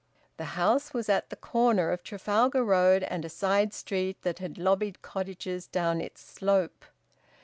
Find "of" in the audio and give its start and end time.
1.91-2.01